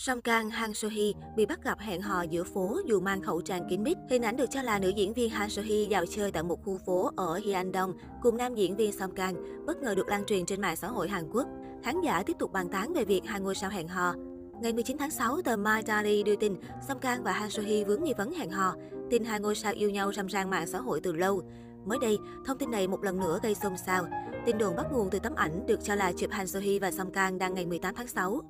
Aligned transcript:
Song 0.00 0.20
Kang, 0.20 0.50
Han 0.50 0.74
So 0.74 0.88
Hee 0.88 1.12
bị 1.36 1.46
bắt 1.46 1.64
gặp 1.64 1.78
hẹn 1.78 2.02
hò 2.02 2.22
giữa 2.22 2.44
phố 2.44 2.80
dù 2.86 3.00
mang 3.00 3.22
khẩu 3.22 3.40
trang 3.40 3.68
kín 3.70 3.82
mít. 3.82 3.98
Hình 4.10 4.22
ảnh 4.22 4.36
được 4.36 4.50
cho 4.50 4.62
là 4.62 4.78
nữ 4.78 4.88
diễn 4.88 5.12
viên 5.12 5.30
Han 5.30 5.50
So 5.50 5.62
Hee 5.62 5.82
dạo 5.82 6.06
chơi 6.06 6.32
tại 6.32 6.42
một 6.42 6.64
khu 6.64 6.78
phố 6.86 7.10
ở 7.16 7.40
Hyandong 7.44 7.92
cùng 8.22 8.36
nam 8.36 8.54
diễn 8.54 8.76
viên 8.76 8.92
Song 8.92 9.14
Kang 9.14 9.66
bất 9.66 9.82
ngờ 9.82 9.94
được 9.94 10.08
lan 10.08 10.24
truyền 10.24 10.46
trên 10.46 10.60
mạng 10.60 10.76
xã 10.76 10.88
hội 10.88 11.08
Hàn 11.08 11.30
Quốc. 11.32 11.46
Khán 11.82 12.00
giả 12.00 12.22
tiếp 12.22 12.36
tục 12.38 12.52
bàn 12.52 12.68
tán 12.68 12.92
về 12.92 13.04
việc 13.04 13.20
hai 13.26 13.40
ngôi 13.40 13.54
sao 13.54 13.70
hẹn 13.70 13.88
hò. 13.88 14.14
Ngày 14.62 14.72
19 14.72 14.98
tháng 14.98 15.10
6, 15.10 15.42
tờ 15.42 15.56
My 15.56 15.80
Daily 15.86 16.22
đưa 16.22 16.36
tin 16.36 16.56
Song 16.88 16.98
Kang 16.98 17.22
và 17.22 17.32
Han 17.32 17.50
So 17.50 17.62
Hee 17.62 17.84
vướng 17.84 18.04
nghi 18.04 18.12
vấn 18.18 18.32
hẹn 18.32 18.50
hò. 18.50 18.74
Tin 19.10 19.24
hai 19.24 19.40
ngôi 19.40 19.54
sao 19.54 19.72
yêu 19.72 19.90
nhau 19.90 20.12
râm 20.12 20.28
ran 20.28 20.50
mạng 20.50 20.66
xã 20.66 20.78
hội 20.80 21.00
từ 21.02 21.12
lâu. 21.12 21.42
Mới 21.86 21.98
đây, 22.02 22.18
thông 22.46 22.58
tin 22.58 22.70
này 22.70 22.88
một 22.88 23.04
lần 23.04 23.20
nữa 23.20 23.38
gây 23.42 23.54
xôn 23.54 23.76
xao. 23.86 24.06
Tin 24.46 24.58
đồn 24.58 24.76
bắt 24.76 24.86
nguồn 24.92 25.10
từ 25.10 25.18
tấm 25.18 25.34
ảnh 25.34 25.66
được 25.66 25.84
cho 25.84 25.94
là 25.94 26.12
chụp 26.12 26.30
Han 26.30 26.46
So 26.46 26.60
Hee 26.60 26.78
và 26.78 26.90
Song 26.90 27.12
Kang 27.12 27.38
đang 27.38 27.54
ngày 27.54 27.66
18 27.66 27.94
tháng 27.94 28.08
6. 28.08 28.40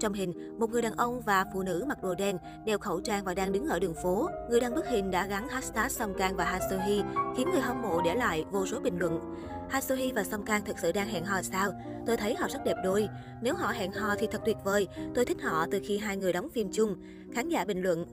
Trong 0.00 0.12
hình, 0.12 0.58
một 0.58 0.70
người 0.70 0.82
đàn 0.82 0.96
ông 0.96 1.20
và 1.20 1.44
phụ 1.52 1.62
nữ 1.62 1.84
mặc 1.88 2.02
đồ 2.02 2.14
đen, 2.14 2.38
đeo 2.66 2.78
khẩu 2.78 3.00
trang 3.00 3.24
và 3.24 3.34
đang 3.34 3.52
đứng 3.52 3.66
ở 3.66 3.78
đường 3.78 3.94
phố. 4.02 4.28
Người 4.50 4.60
đăng 4.60 4.74
bức 4.74 4.86
hình 4.86 5.10
đã 5.10 5.26
gắn 5.26 5.48
hashtag 5.48 5.88
Song 5.88 6.14
Kang 6.18 6.36
và 6.36 6.44
Han 6.44 6.60
So 6.70 6.76
Hee, 6.76 7.02
khiến 7.36 7.50
người 7.50 7.60
hâm 7.60 7.82
mộ 7.82 8.00
để 8.04 8.14
lại 8.14 8.44
vô 8.50 8.66
số 8.66 8.80
bình 8.80 8.98
luận. 8.98 9.20
Han 9.68 9.82
So 9.82 9.94
Hee 9.94 10.12
và 10.12 10.24
Song 10.24 10.44
Kang 10.44 10.64
thực 10.64 10.78
sự 10.78 10.92
đang 10.92 11.08
hẹn 11.08 11.24
hò 11.24 11.42
sao? 11.42 11.72
Tôi 12.06 12.16
thấy 12.16 12.34
họ 12.34 12.48
rất 12.48 12.64
đẹp 12.64 12.76
đôi. 12.84 13.08
Nếu 13.42 13.54
họ 13.54 13.68
hẹn 13.68 13.92
hò 13.92 14.14
thì 14.18 14.26
thật 14.30 14.40
tuyệt 14.44 14.56
vời. 14.64 14.88
Tôi 15.14 15.24
thích 15.24 15.42
họ 15.42 15.66
từ 15.70 15.80
khi 15.84 15.98
hai 15.98 16.16
người 16.16 16.32
đóng 16.32 16.48
phim 16.48 16.68
chung. 16.72 16.96
Khán 17.34 17.48
giả 17.48 17.64
bình 17.64 17.82
luận, 17.82 18.06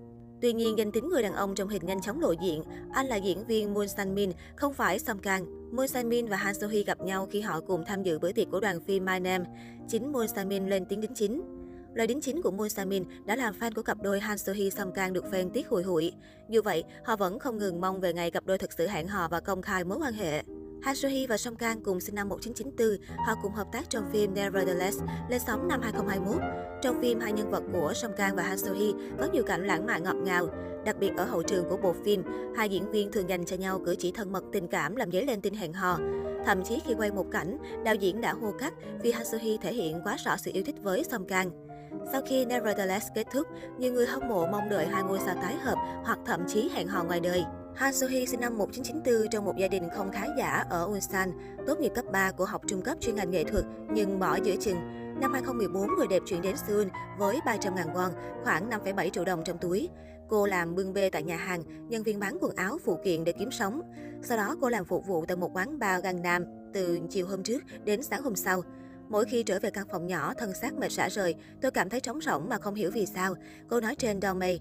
Tuy 0.44 0.54
nhiên, 0.54 0.78
danh 0.78 0.92
tính 0.92 1.10
người 1.10 1.24
đàn 1.24 1.34
ông 1.34 1.56
trong 1.56 1.70
hình 1.70 1.86
nhanh 1.86 2.02
chóng 2.02 2.22
lộ 2.22 2.32
diện. 2.32 2.64
Anh 2.94 3.06
là 3.06 3.16
diễn 3.16 3.46
viên 3.46 3.74
Moon 3.74 3.88
San 3.88 4.16
Min, 4.16 4.32
không 4.56 4.74
phải 4.74 5.00
Song 5.00 5.20
Kang. 5.20 5.46
Moon 5.76 5.88
San 5.88 6.10
Min 6.10 6.28
và 6.28 6.38
Han 6.38 6.56
So 6.56 6.68
Hee 6.68 6.84
gặp 6.84 7.02
nhau 7.02 7.28
khi 7.32 7.42
họ 7.42 7.60
cùng 7.60 7.84
tham 7.86 8.04
dự 8.04 8.20
bữa 8.20 8.32
tiệc 8.32 8.52
của 8.52 8.60
đoàn 8.60 8.80
phim 8.80 9.06
My 9.06 9.20
Name. 9.20 9.46
Chính 9.88 10.12
Moon 10.12 10.28
San 10.28 10.50
Min 10.50 10.70
lên 10.70 10.86
tiếng 10.86 11.02
đính 11.02 11.14
chính. 11.16 11.42
Lời 11.94 12.08
đính 12.08 12.22
chính 12.22 12.42
của 12.42 12.52
Moon 12.52 12.70
Samin 12.70 13.04
đã 13.26 13.36
làm 13.36 13.54
fan 13.60 13.72
của 13.76 13.82
cặp 13.82 13.98
đôi 14.02 14.20
Han 14.20 14.38
So 14.38 14.54
Hee 14.54 14.70
Song 14.70 14.92
Kang 14.92 15.14
được 15.14 15.26
fan 15.32 15.50
tiếc 15.50 15.68
hụi 15.68 15.84
hụi. 15.84 16.12
Dù 16.50 16.62
vậy, 16.62 16.84
họ 17.04 17.16
vẫn 17.16 17.40
không 17.40 17.58
ngừng 17.58 17.82
mong 17.82 18.02
về 18.02 18.14
ngày 18.14 18.32
cặp 18.32 18.46
đôi 18.46 18.58
thực 18.58 18.74
sự 18.74 18.88
hẹn 18.88 19.08
hò 19.08 19.28
và 19.28 19.40
công 19.40 19.62
khai 19.62 19.84
mối 19.84 19.98
quan 19.98 20.14
hệ. 20.14 20.44
Han 20.82 20.96
So 20.96 21.10
Hee 21.10 21.28
và 21.28 21.38
Song 21.38 21.56
Kang 21.56 21.82
cùng 21.84 22.00
sinh 22.00 22.16
năm 22.16 22.30
1994, 22.30 23.18
họ 23.28 23.36
cùng 23.42 23.52
hợp 23.52 23.68
tác 23.72 23.90
trong 23.90 24.10
phim 24.12 24.34
Nevertheless 24.34 25.02
lên 25.30 25.42
sóng 25.48 25.68
năm 25.68 25.82
2021. 25.82 26.42
Trong 26.82 27.02
phim, 27.02 27.20
hai 27.20 27.34
nhân 27.34 27.52
vật 27.52 27.64
của 27.74 27.94
Song 27.96 28.12
Kang 28.18 28.36
và 28.36 28.44
Han 28.44 28.58
So 28.58 28.74
Hee 28.74 28.92
có 29.20 29.28
nhiều 29.34 29.44
cảnh 29.44 29.68
lãng 29.68 29.86
mạn 29.86 30.04
ngọt 30.04 30.16
ngào. 30.16 30.48
Đặc 30.86 30.96
biệt 31.00 31.12
ở 31.18 31.26
hậu 31.26 31.44
trường 31.44 31.70
của 31.70 31.78
bộ 31.78 31.96
phim, 32.06 32.24
hai 32.56 32.70
diễn 32.70 32.92
viên 32.92 33.12
thường 33.12 33.30
dành 33.30 33.46
cho 33.46 33.56
nhau 33.56 33.82
cử 33.86 33.96
chỉ 34.00 34.12
thân 34.12 34.32
mật 34.32 34.44
tình 34.52 34.68
cảm 34.68 34.96
làm 34.96 35.12
dấy 35.12 35.26
lên 35.26 35.42
tin 35.42 35.54
hẹn 35.54 35.74
hò. 35.74 36.00
Thậm 36.46 36.64
chí 36.64 36.80
khi 36.86 36.94
quay 36.94 37.12
một 37.12 37.26
cảnh, 37.32 37.58
đạo 37.84 37.96
diễn 37.96 38.22
đã 38.22 38.34
hô 38.34 38.52
cắt 38.52 38.74
vì 39.04 39.12
Han 39.12 39.26
So 39.26 39.38
Hee 39.38 39.58
thể 39.62 39.74
hiện 39.74 40.02
quá 40.04 40.18
rõ 40.26 40.38
sự 40.38 40.52
yêu 40.54 40.64
thích 40.66 40.76
với 40.84 41.04
Song 41.04 41.26
Kang. 41.26 41.73
Sau 42.12 42.22
khi 42.26 42.46
Nevertheless 42.46 43.08
kết 43.16 43.28
thúc, 43.34 43.48
nhiều 43.78 43.94
người 43.94 44.06
hâm 44.06 44.28
mộ 44.28 44.48
mong 44.48 44.70
đợi 44.70 44.86
hai 44.86 45.04
ngôi 45.04 45.20
sao 45.20 45.36
tái 45.36 45.56
hợp 45.56 45.78
hoặc 46.06 46.20
thậm 46.26 46.44
chí 46.48 46.70
hẹn 46.74 46.88
hò 46.88 47.04
ngoài 47.04 47.20
đời. 47.20 47.44
Han 47.76 47.94
Sohee 47.94 48.26
sinh 48.26 48.40
năm 48.40 48.58
1994 48.58 49.30
trong 49.30 49.46
một 49.46 49.58
gia 49.58 49.68
đình 49.68 49.90
không 49.96 50.12
khá 50.12 50.26
giả 50.38 50.64
ở 50.70 50.88
Ulsan, 50.92 51.32
tốt 51.68 51.80
nghiệp 51.80 51.92
cấp 51.96 52.06
3 52.12 52.32
của 52.32 52.46
học 52.46 52.62
trung 52.68 52.82
cấp 52.82 52.98
chuyên 53.02 53.16
ngành 53.16 53.32
nghệ 53.32 53.44
thuật 53.44 53.64
nhưng 53.94 54.20
bỏ 54.20 54.36
giữa 54.44 54.56
chừng. 54.56 54.78
Năm 55.22 55.34
2014, 55.34 55.88
người 55.98 56.08
đẹp 56.08 56.22
chuyển 56.26 56.42
đến 56.42 56.56
Seoul 56.58 56.88
với 57.20 57.40
300.000 57.46 57.94
won, 57.94 58.10
khoảng 58.44 58.70
5,7 58.70 59.10
triệu 59.10 59.26
đồng 59.26 59.44
trong 59.44 59.58
túi. 59.58 59.90
Cô 60.30 60.46
làm 60.46 60.76
bưng 60.76 60.94
bê 60.94 61.10
tại 61.10 61.24
nhà 61.24 61.38
hàng, 61.38 61.64
nhân 61.90 62.04
viên 62.04 62.20
bán 62.20 62.38
quần 62.42 62.56
áo 62.56 62.78
phụ 62.86 62.98
kiện 63.04 63.24
để 63.24 63.32
kiếm 63.32 63.52
sống. 63.52 63.82
Sau 64.22 64.38
đó 64.38 64.56
cô 64.62 64.70
làm 64.70 64.86
phục 64.86 65.08
vụ 65.08 65.26
tại 65.26 65.38
một 65.38 65.50
quán 65.54 65.80
bar 65.80 66.04
Gangnam 66.04 66.46
từ 66.74 67.00
chiều 67.10 67.28
hôm 67.28 67.44
trước 67.44 67.64
đến 67.84 68.04
sáng 68.04 68.24
hôm 68.24 68.36
sau. 68.36 68.62
Mỗi 69.14 69.26
khi 69.26 69.44
trở 69.44 69.60
về 69.60 69.70
căn 69.70 69.88
phòng 69.92 70.08
nhỏ, 70.08 70.34
thân 70.34 70.54
xác 70.54 70.74
mệt 70.74 70.92
rã 70.92 71.10
rời, 71.10 71.36
tôi 71.62 71.72
cảm 71.72 71.90
thấy 71.90 72.00
trống 72.00 72.22
rỗng 72.22 72.50
mà 72.50 72.58
không 72.58 72.76
hiểu 72.76 72.92
vì 72.94 73.06
sao. 73.06 73.36
Cô 73.70 73.80
nói 73.80 73.96
trên 73.96 74.22
Domay. 74.22 74.60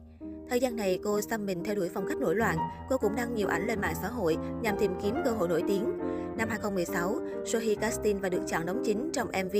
Thời 0.49 0.61
gian 0.61 0.77
này, 0.77 0.99
cô 1.05 1.21
xăm 1.21 1.47
mình 1.47 1.65
theo 1.65 1.75
đuổi 1.75 1.91
phong 1.95 2.09
cách 2.09 2.19
nổi 2.19 2.35
loạn. 2.37 2.57
Cô 2.89 2.99
cũng 2.99 3.15
đăng 3.17 3.35
nhiều 3.35 3.49
ảnh 3.49 3.67
lên 3.67 3.81
mạng 3.81 3.95
xã 4.03 4.09
hội 4.09 4.37
nhằm 4.63 4.77
tìm 4.79 4.93
kiếm 5.03 5.15
cơ 5.25 5.31
hội 5.31 5.49
nổi 5.49 5.63
tiếng. 5.69 5.99
Năm 6.39 6.49
2016, 6.49 7.21
Sohee 7.47 7.75
casting 7.75 8.21
và 8.21 8.29
được 8.29 8.43
chọn 8.47 8.67
đóng 8.67 8.83
chính 8.85 9.11
trong 9.13 9.29
MV 9.29 9.57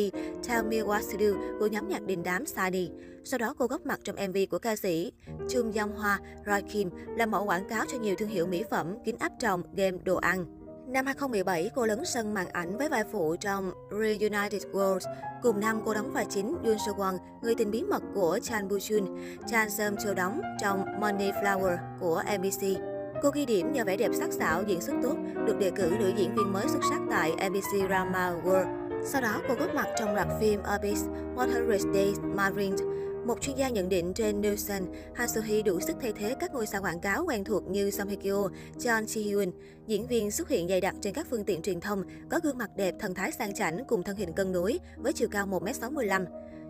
Tell 0.49 0.69
Me 0.69 0.77
What 0.77 1.01
to 1.01 1.19
Do 1.19 1.57
của 1.59 1.67
nhóm 1.67 1.89
nhạc 1.89 2.03
đình 2.03 2.23
đám 2.23 2.47
Sunny. 2.47 2.91
Sau 3.25 3.39
đó, 3.39 3.55
cô 3.59 3.67
góp 3.67 3.87
mặt 3.87 4.01
trong 4.05 4.17
MV 4.29 4.37
của 4.51 4.59
ca 4.59 4.77
sĩ 4.77 5.13
Chung 5.49 5.73
Yong 5.73 5.97
Hoa, 5.97 6.21
Roy 6.47 6.61
Kim, 6.73 6.91
làm 7.17 7.31
mẫu 7.31 7.45
quảng 7.45 7.69
cáo 7.69 7.85
cho 7.93 7.99
nhiều 7.99 8.15
thương 8.19 8.29
hiệu 8.29 8.47
mỹ 8.47 8.65
phẩm, 8.71 8.97
kính 9.05 9.17
áp 9.19 9.33
tròng, 9.39 9.63
game, 9.77 9.99
đồ 10.05 10.17
ăn. 10.17 10.62
Năm 10.93 11.07
2017, 11.07 11.71
cô 11.75 11.87
lấn 11.87 12.05
sân 12.05 12.35
màn 12.35 12.49
ảnh 12.49 12.79
với 12.79 12.89
vai 12.89 13.05
phụ 13.13 13.37
trong 13.37 13.73
Reunited 13.91 14.63
Worlds. 14.73 15.01
Cùng 15.43 15.61
năm, 15.61 15.81
cô 15.85 15.95
đóng 15.95 16.13
vai 16.13 16.27
chính 16.31 16.57
Yoon 16.65 16.77
So 16.87 16.93
Won, 16.93 17.19
người 17.43 17.55
tình 17.55 17.71
bí 17.71 17.83
mật 17.83 18.03
của 18.15 18.39
Chan 18.43 18.69
Bu 18.69 18.77
Jun. 18.77 19.19
Chan 19.47 19.71
Seom 19.71 19.97
Cho 20.05 20.15
đóng 20.15 20.41
trong 20.61 20.85
Money 21.01 21.31
Flower 21.31 21.77
của 22.01 22.23
MBC. 22.39 22.81
Cô 23.23 23.31
ghi 23.31 23.47
điểm 23.47 23.73
nhờ 23.73 23.85
vẻ 23.85 23.97
đẹp 23.97 24.11
sắc 24.19 24.33
sảo, 24.33 24.63
diễn 24.63 24.81
xuất 24.81 24.95
tốt, 25.03 25.17
được 25.47 25.59
đề 25.59 25.71
cử 25.71 25.93
nữ 25.99 26.13
diễn 26.17 26.35
viên 26.35 26.53
mới 26.53 26.69
xuất 26.69 26.81
sắc 26.91 27.01
tại 27.11 27.33
MBC 27.51 27.89
Drama 27.89 28.35
World. 28.45 29.03
Sau 29.05 29.21
đó, 29.21 29.41
cô 29.49 29.55
góp 29.55 29.75
mặt 29.75 29.87
trong 29.99 30.15
loạt 30.15 30.29
phim 30.41 30.63
Abyss, 30.63 31.07
100 31.37 31.69
Days 31.95 32.19
Marine, 32.35 32.77
một 33.25 33.41
chuyên 33.41 33.57
gia 33.57 33.69
nhận 33.69 33.89
định 33.89 34.13
trên 34.15 34.41
Nielsen, 34.41 34.83
Ha 35.15 35.27
So 35.27 35.41
Hee 35.41 35.63
đủ 35.63 35.81
sức 35.81 35.97
thay 36.01 36.13
thế 36.13 36.35
các 36.41 36.55
ngôi 36.55 36.67
sao 36.67 36.83
quảng 36.83 37.01
cáo 37.01 37.25
quen 37.27 37.45
thuộc 37.45 37.71
như 37.71 37.91
Song 37.91 38.09
Hye 38.09 38.17
Kyo, 38.17 38.49
John 38.79 39.05
Ji 39.05 39.23
Hyun. 39.25 39.53
Diễn 39.87 40.07
viên 40.07 40.31
xuất 40.31 40.49
hiện 40.49 40.69
dày 40.69 40.81
đặc 40.81 40.95
trên 41.01 41.15
các 41.15 41.27
phương 41.31 41.45
tiện 41.45 41.63
truyền 41.63 41.81
thông, 41.81 42.05
có 42.31 42.41
gương 42.43 42.59
mặt 42.59 42.71
đẹp, 42.77 42.95
thần 42.99 43.15
thái 43.15 43.33
sang 43.33 43.55
chảnh 43.55 43.85
cùng 43.89 44.03
thân 44.03 44.17
hình 44.17 44.33
cân 44.33 44.53
đối 44.53 44.79
với 44.97 45.13
chiều 45.13 45.29
cao 45.29 45.47
1m65. 45.47 46.25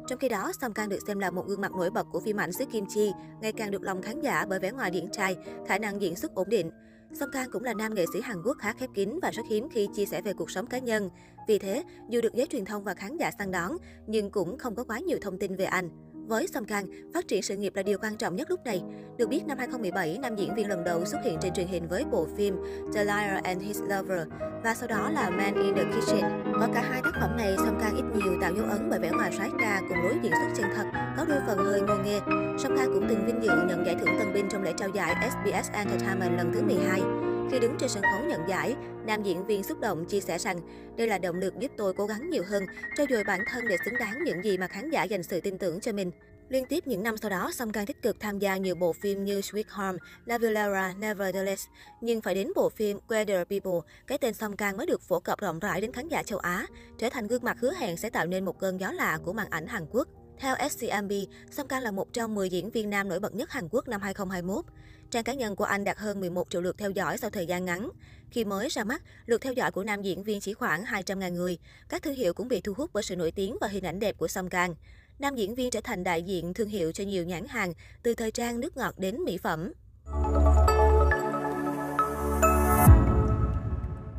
Trong 0.09 0.19
khi 0.19 0.29
đó, 0.29 0.53
Song 0.61 0.73
Kang 0.73 0.89
được 0.89 0.99
xem 1.07 1.19
là 1.19 1.31
một 1.31 1.47
gương 1.47 1.61
mặt 1.61 1.73
nổi 1.73 1.91
bật 1.91 2.07
của 2.13 2.21
phim 2.21 2.37
ảnh 2.37 2.53
xứ 2.53 2.65
Kim 2.73 2.85
Chi, 2.89 3.13
ngày 3.41 3.53
càng 3.53 3.71
được 3.71 3.83
lòng 3.83 4.03
khán 4.03 4.21
giả 4.21 4.47
bởi 4.49 4.59
vẻ 4.59 4.73
ngoài 4.73 4.91
điển 4.91 5.11
trai, 5.11 5.37
khả 5.69 5.79
năng 5.79 6.01
diễn 6.01 6.17
xuất 6.17 6.35
ổn 6.35 6.49
định. 6.49 6.71
Song 7.13 7.31
Kang 7.33 7.51
cũng 7.51 7.65
là 7.65 7.75
nam 7.75 7.95
nghệ 7.95 8.05
sĩ 8.13 8.21
Hàn 8.23 8.43
Quốc 8.43 8.57
khá 8.61 8.73
khép 8.73 8.91
kín 8.95 9.19
và 9.23 9.31
rất 9.31 9.43
hiếm 9.51 9.69
khi 9.73 9.89
chia 9.95 10.07
sẻ 10.07 10.23
về 10.23 10.33
cuộc 10.33 10.51
sống 10.51 10.67
cá 10.67 10.79
nhân. 10.79 11.11
Vì 11.49 11.59
thế, 11.59 11.83
dù 12.09 12.21
được 12.21 12.35
giới 12.35 12.47
truyền 12.47 12.65
thông 12.65 12.85
và 12.85 12.95
khán 12.95 13.17
giả 13.17 13.31
săn 13.39 13.51
đón, 13.51 13.77
nhưng 14.07 14.31
cũng 14.31 14.59
không 14.59 14.75
có 14.75 14.85
quá 14.85 14.99
nhiều 14.99 15.19
thông 15.23 15.39
tin 15.39 15.57
về 15.57 15.65
anh. 15.65 16.12
Với 16.27 16.47
Song 16.55 16.65
Kang, 16.65 16.87
phát 17.15 17.29
triển 17.29 17.43
sự 17.43 17.57
nghiệp 17.57 17.77
là 17.77 17.83
điều 17.83 17.99
quan 17.99 18.17
trọng 18.17 18.37
nhất 18.37 18.51
lúc 18.51 18.61
này. 18.65 18.83
Được 19.19 19.29
biết, 19.29 19.47
năm 19.47 19.59
2017, 19.59 20.19
nam 20.23 20.37
diễn 20.37 20.55
viên 20.55 20.69
lần 20.69 20.85
đầu 20.85 21.05
xuất 21.05 21.19
hiện 21.25 21.39
trên 21.41 21.53
truyền 21.55 21.67
hình 21.67 21.89
với 21.89 22.05
bộ 22.05 22.27
phim 22.37 22.57
The 22.95 23.05
Liar 23.05 23.45
and 23.45 23.63
His 23.63 23.81
Lover 23.81 24.29
và 24.65 24.75
sau 24.75 24.89
đó 24.89 25.11
là 25.11 25.31
Man 25.31 25.55
in 25.55 25.75
the 25.75 25.85
Kitchen. 25.85 26.23
Có 26.61 26.69
cả 26.75 26.83
hai 26.91 27.01
tác 27.05 27.13
phẩm 27.21 27.37
này, 27.37 27.55
Song 27.57 27.79
Kang 27.81 27.97
ít 27.97 28.05
nhiều 28.15 28.39
tạo 28.41 28.53
dấu 28.57 28.67
ấn 28.67 28.91
bởi 28.91 28.99
vẻ 28.99 29.11
ngoài 29.11 29.33
soái 29.37 29.51
ca 29.61 29.81
cùng 29.89 29.99
lối 29.99 30.15
diễn 30.23 30.33
xuất 30.33 30.53
chân 30.57 30.67
thật, 30.77 30.85
có 31.17 31.25
đôi 31.25 31.39
phần 31.47 31.59
hơi 31.59 31.81
ngô 31.81 31.95
nghê. 32.05 32.21
Song 32.59 32.77
Kang 32.77 32.93
cũng 32.95 33.07
từng 33.09 33.27
vinh 33.27 33.43
dự 33.43 33.51
nhận 33.69 33.87
giải 33.87 33.97
thưởng 34.01 34.19
tân 34.19 34.33
binh 34.33 34.47
trong 34.51 34.63
lễ 34.63 34.73
trao 34.77 34.89
giải 34.89 35.31
SBS 35.31 35.73
Entertainment 35.73 36.37
lần 36.37 36.53
thứ 36.55 36.63
12. 36.63 37.32
Khi 37.53 37.59
đứng 37.59 37.77
trên 37.79 37.89
sân 37.89 38.03
khấu 38.03 38.25
nhận 38.29 38.49
giải, 38.49 38.77
nam 39.07 39.23
diễn 39.23 39.47
viên 39.47 39.63
xúc 39.63 39.81
động 39.81 40.05
chia 40.05 40.21
sẻ 40.21 40.39
rằng 40.39 40.61
đây 40.97 41.07
là 41.07 41.19
động 41.19 41.37
lực 41.37 41.59
giúp 41.59 41.71
tôi 41.77 41.95
cố 41.95 42.07
gắng 42.07 42.31
nhiều 42.31 42.43
hơn, 42.49 42.65
trau 42.97 43.07
dồi 43.11 43.25
bản 43.25 43.41
thân 43.47 43.69
để 43.69 43.77
xứng 43.85 43.95
đáng 43.99 44.25
những 44.25 44.45
gì 44.45 44.59
mà 44.59 44.67
khán 44.67 44.91
giả 44.91 45.05
dành 45.05 45.23
sự 45.23 45.41
tin 45.41 45.59
tưởng 45.59 45.81
cho 45.81 45.93
mình. 45.93 46.11
Liên 46.49 46.65
tiếp 46.67 46.87
những 46.87 47.03
năm 47.03 47.17
sau 47.17 47.31
đó, 47.31 47.51
Song 47.55 47.73
Kang 47.73 47.87
tích 47.87 48.03
cực 48.03 48.21
tham 48.21 48.39
gia 48.39 48.57
nhiều 48.57 48.75
bộ 48.75 48.93
phim 48.93 49.25
như 49.25 49.41
Sweet 49.41 49.65
Home, 49.69 49.99
La 50.25 50.39
Villera, 50.39 50.95
Nevertheless. 50.99 51.67
Nhưng 52.01 52.21
phải 52.21 52.35
đến 52.35 52.53
bộ 52.57 52.69
phim 52.69 52.99
Weather 53.09 53.45
People, 53.45 53.91
cái 54.07 54.19
tên 54.19 54.35
Song 54.35 54.57
Kang 54.57 54.77
mới 54.77 54.87
được 54.87 55.03
phổ 55.03 55.21
cập 55.21 55.39
rộng 55.41 55.59
rãi 55.59 55.81
đến 55.81 55.93
khán 55.93 56.09
giả 56.09 56.23
châu 56.23 56.39
Á, 56.39 56.67
trở 56.99 57.09
thành 57.11 57.27
gương 57.27 57.45
mặt 57.45 57.57
hứa 57.61 57.73
hẹn 57.73 57.97
sẽ 57.97 58.11
tạo 58.11 58.27
nên 58.27 58.45
một 58.45 58.59
cơn 58.59 58.81
gió 58.81 58.93
lạ 58.93 59.19
của 59.25 59.33
màn 59.33 59.47
ảnh 59.51 59.67
Hàn 59.67 59.87
Quốc. 59.91 60.09
Theo 60.43 60.57
SCMB, 60.71 61.13
Song 61.51 61.69
Kang 61.69 61.83
là 61.83 61.91
một 61.91 62.13
trong 62.13 62.35
10 62.35 62.51
diễn 62.51 62.71
viên 62.71 62.91
nam 62.91 63.09
nổi 63.09 63.21
bật 63.21 63.35
nhất 63.35 63.51
Hàn 63.51 63.69
Quốc 63.71 63.89
năm 63.89 64.01
2021. 64.01 64.65
Trang 65.11 65.25
cá 65.25 65.35
nhân 65.35 65.57
của 65.57 65.65
anh 65.65 65.85
đạt 65.85 65.99
hơn 65.99 66.21
11 66.21 66.51
triệu 66.51 66.61
lượt 66.61 66.79
theo 66.79 66.91
dõi 66.91 67.19
sau 67.19 67.31
thời 67.31 67.47
gian 67.47 67.65
ngắn. 67.65 67.91
Khi 68.31 68.45
mới 68.45 68.69
ra 68.69 68.85
mắt, 68.85 69.03
lượt 69.27 69.41
theo 69.41 69.53
dõi 69.53 69.71
của 69.73 69.85
nam 69.85 70.03
diễn 70.03 70.23
viên 70.23 70.41
chỉ 70.41 70.55
khoảng 70.55 70.85
200.000 70.85 71.33
người. 71.33 71.59
Các 71.89 72.03
thương 72.03 72.15
hiệu 72.15 72.35
cũng 72.35 72.49
bị 72.49 72.61
thu 72.61 72.73
hút 72.77 72.91
bởi 72.93 73.03
sự 73.03 73.17
nổi 73.17 73.31
tiếng 73.31 73.57
và 73.61 73.69
hình 73.69 73.87
ảnh 73.87 73.99
đẹp 73.99 74.19
của 74.19 74.29
Song 74.29 74.49
Kang. 74.49 74.75
Nam 75.19 75.35
diễn 75.37 75.55
viên 75.55 75.71
trở 75.71 75.81
thành 75.81 76.05
đại 76.05 76.23
diện 76.23 76.55
thương 76.55 76.69
hiệu 76.69 76.93
cho 76.93 77.05
nhiều 77.05 77.25
nhãn 77.25 77.47
hàng, 77.49 77.73
từ 78.03 78.15
thời 78.15 78.31
trang 78.31 78.61
nước 78.61 78.77
ngọt 78.77 78.95
đến 78.99 79.25
mỹ 79.25 79.39
phẩm. 79.39 79.73